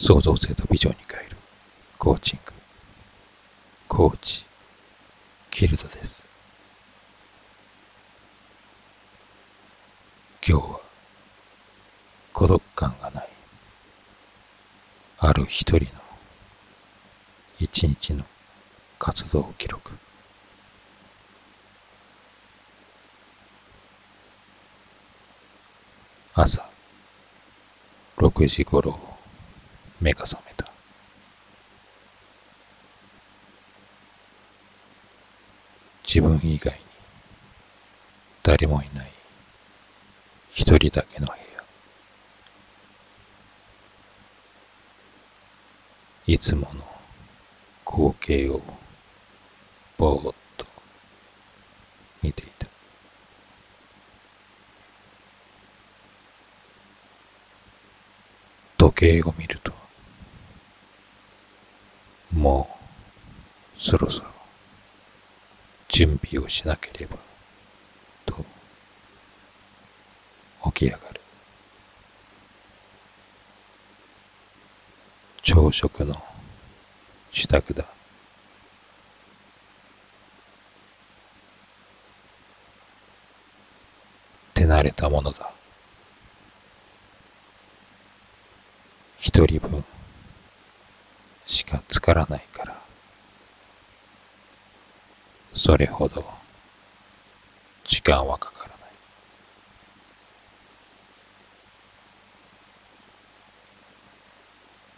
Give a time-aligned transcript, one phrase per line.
[0.00, 1.36] 創造性とビジョンに変える。
[1.98, 2.52] コーチング。
[3.86, 4.46] コーチ。
[5.50, 6.24] キルドです。
[10.42, 10.80] 今日は
[12.32, 13.28] 孤独感がない。
[15.18, 16.00] ある一人の
[17.58, 18.24] 一日の
[18.98, 19.92] 活動記録。
[26.32, 26.66] 朝
[28.16, 29.09] 6時ごろ
[30.00, 30.66] 目が覚めた。
[36.04, 36.80] 自分以外に
[38.42, 39.10] 誰もいない。
[40.50, 41.38] 一人だけの部屋。
[46.26, 46.84] いつもの
[47.86, 48.60] 光景を
[49.96, 50.66] ぼーっと
[52.22, 52.66] 見ていた。
[58.78, 59.79] 時計を見ると
[62.40, 62.70] も
[63.76, 64.30] うそろそろ
[65.88, 67.18] 準備をしなければ
[68.24, 68.42] と
[70.72, 71.20] 起き上がる。
[75.42, 76.16] 朝食の
[77.30, 77.84] 支度だ。
[84.54, 85.52] 手慣れたものだ。
[89.18, 89.84] 一人分。
[91.88, 92.80] しからないから。
[95.54, 96.24] それほど
[97.84, 98.76] 時間はかからない。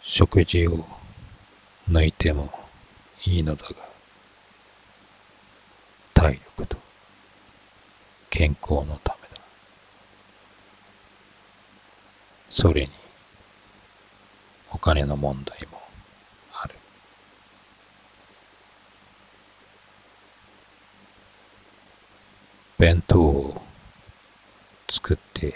[0.01, 0.85] 食事を
[1.89, 2.51] 抜いても
[3.25, 3.75] いいのだが
[6.13, 6.77] 体力と
[8.29, 9.41] 健康のためだ。
[12.47, 12.89] それに
[14.71, 15.81] お金の問題も
[16.53, 16.75] ある
[22.83, 23.61] 弁当を
[24.89, 25.53] 作って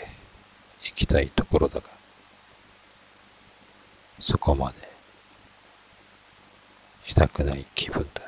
[0.88, 1.90] いきたいところだが
[4.18, 4.78] そこまで
[7.04, 8.22] したくない気分だ。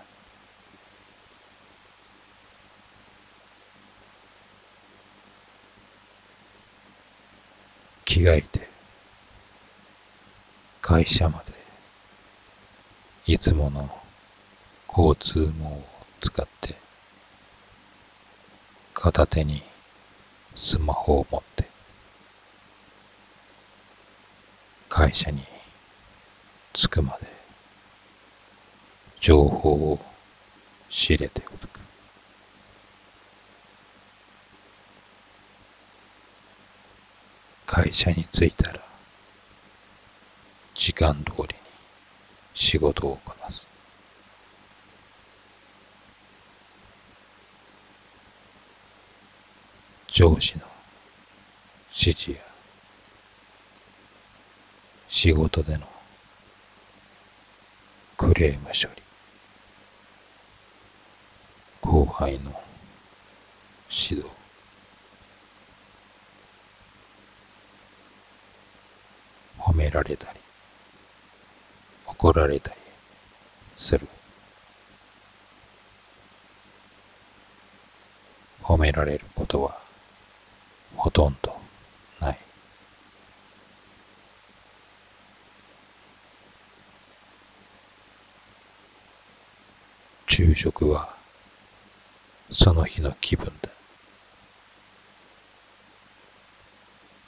[8.04, 8.68] 着替えて
[10.82, 11.54] 会社まで
[13.28, 13.90] いつもの
[14.90, 15.84] 交通網を
[16.20, 16.89] 使って
[19.02, 19.64] 片手に
[20.56, 21.64] スマホを持って
[24.90, 25.42] 会社に
[26.74, 27.28] 着くまで
[29.22, 30.00] 情報を
[30.90, 31.70] 仕入れておく。
[37.66, 38.82] 会社に着いたら
[40.76, 41.48] 時間通りに
[42.54, 43.69] 仕事をこなす。
[50.20, 50.66] 上司の
[51.92, 52.38] 指示や
[55.08, 55.88] 仕事での
[58.18, 59.02] クレーム処理
[61.80, 62.52] 後輩の
[63.90, 64.30] 指導。
[69.58, 70.40] 褒められたり
[72.06, 72.78] 怒られたり
[73.74, 74.06] する。
[78.62, 79.89] 褒められることは
[81.00, 81.58] ほとんど
[82.20, 82.38] ない。
[90.28, 91.16] 昼食は
[92.52, 93.70] その日の気分だ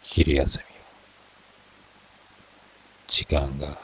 [0.01, 0.71] 昼休みは
[3.07, 3.77] 時間が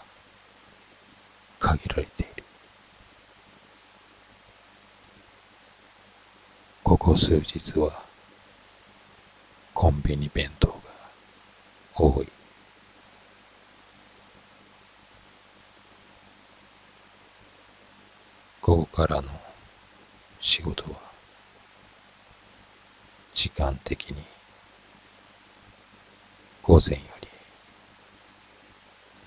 [1.60, 2.44] 限られている。
[6.84, 8.07] ここ数日は
[9.80, 10.74] コンビニ弁当が
[11.94, 12.28] 多い。
[18.60, 19.30] 午後からの
[20.40, 20.98] 仕事は
[23.36, 24.24] 時間的に
[26.64, 27.28] 午前より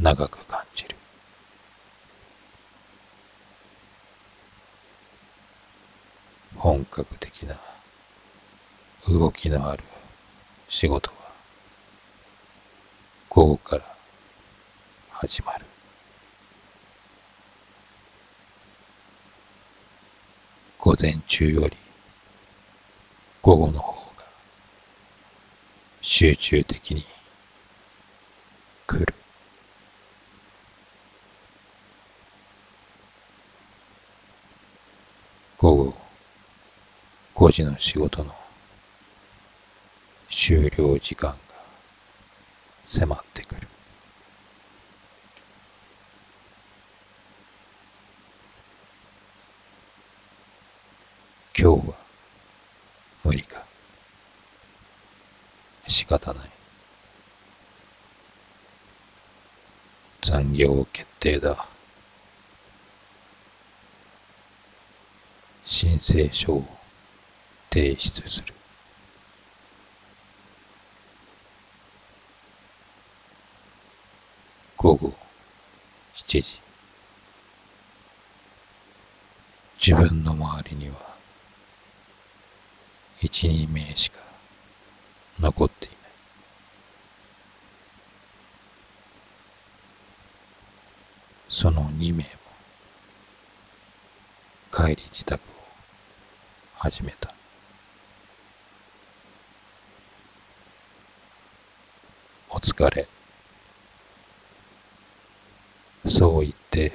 [0.00, 0.96] 長く感じる。
[6.56, 7.54] 本格的な
[9.08, 9.84] 動きのある
[10.70, 11.16] 仕事は
[13.28, 13.82] 午後から
[15.10, 15.66] 始まる。
[20.78, 21.76] 午前中より
[23.42, 24.24] 午後の方が
[26.00, 27.04] 集中的に
[28.86, 29.12] 来る。
[35.58, 35.94] 午後
[37.34, 38.39] 5時の仕事の
[40.32, 41.36] 終了時間が
[42.84, 43.66] 迫ってくる。
[51.58, 51.94] 今日は
[53.24, 53.64] 無理か。
[55.88, 56.48] 仕方ない。
[60.22, 61.66] 残業決定だ。
[65.64, 66.64] 申請書を
[67.68, 68.59] 提出する。
[74.82, 75.12] 午後
[76.14, 76.58] 7時。
[79.78, 80.94] 自分の周りには
[83.20, 84.20] 一人名しか
[85.38, 85.98] 残っていない。
[91.50, 92.30] その2名も
[94.72, 95.52] 帰り自宅を
[96.76, 97.34] 始めた。
[102.48, 103.06] お疲れ。
[106.10, 106.92] そう言って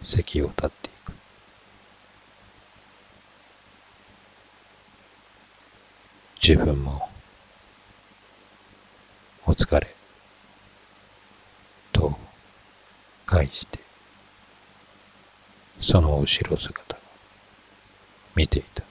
[0.00, 1.12] 席を立っていく。
[6.42, 7.10] 自分も
[9.44, 9.94] お疲れ
[11.92, 12.18] と
[13.26, 13.80] 返して
[15.78, 16.98] その後ろ姿を
[18.34, 18.82] 見ていた。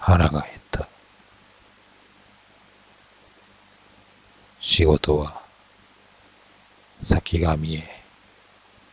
[0.00, 0.59] 腹が減った。
[4.80, 5.42] 仕事は
[7.00, 7.82] 先が見え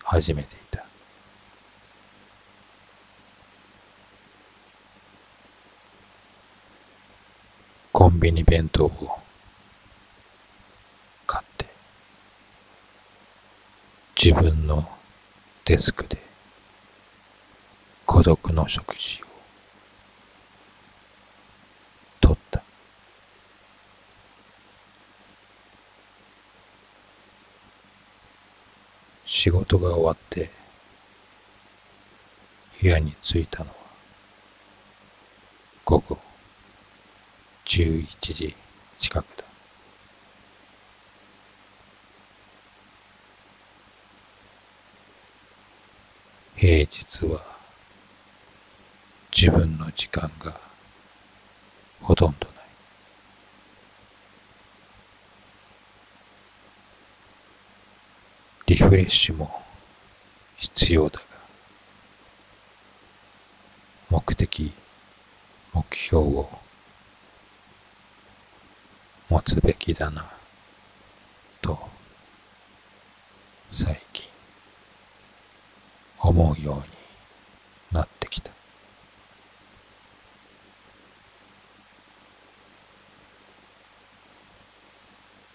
[0.04, 0.84] 始めていた。
[7.94, 9.20] コンビニ弁当を
[11.26, 11.66] 買って
[14.22, 14.86] 自分の
[15.64, 16.18] デスクで
[18.06, 19.26] 孤独の食事を
[22.20, 22.62] とった
[29.48, 30.50] 仕事が終わって
[32.82, 33.76] 部屋に着いたのは
[35.86, 36.18] 午後
[37.64, 38.54] 11時
[39.00, 39.46] 近くだ。
[46.58, 47.42] 平日は
[49.34, 50.60] 自分の時間が
[52.02, 52.58] ほとんどない
[58.68, 59.50] リフレッシュも
[60.58, 61.26] 必要だが
[64.10, 64.74] 目的
[65.74, 66.50] 目標を
[69.30, 70.30] 持つべきだな
[71.62, 71.80] と
[73.70, 74.28] 最近
[76.20, 76.84] 思うように
[77.94, 78.52] なってきた。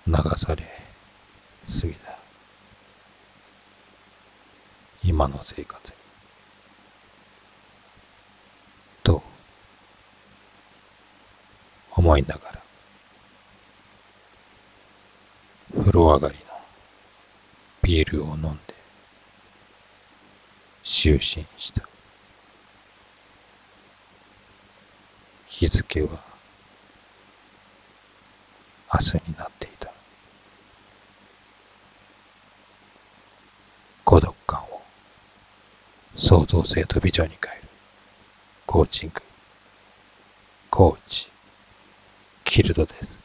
[0.06, 0.64] 流され
[1.64, 2.21] すぎだ
[5.04, 5.99] 今の生活に。
[9.02, 9.23] と
[11.92, 12.62] 思いながら
[15.75, 16.40] 風呂上がりの
[17.82, 18.75] ビールを飲んで
[20.85, 21.88] 就寝した。
[25.47, 26.09] 日付は
[28.92, 29.92] 明日になっていた
[34.04, 34.82] 孤独感を
[36.14, 37.69] 創造性とビジョンに変える。
[38.66, 39.23] コーチング。
[40.71, 41.31] コーチ。
[42.45, 43.22] キルドです。